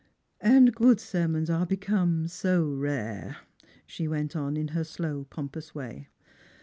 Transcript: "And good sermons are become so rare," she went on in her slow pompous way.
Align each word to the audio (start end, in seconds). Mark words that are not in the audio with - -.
"And 0.41 0.73
good 0.73 0.99
sermons 0.99 1.47
are 1.47 1.63
become 1.67 2.27
so 2.27 2.67
rare," 2.67 3.37
she 3.85 4.07
went 4.07 4.35
on 4.35 4.57
in 4.57 4.69
her 4.69 4.83
slow 4.83 5.27
pompous 5.29 5.75
way. 5.75 6.07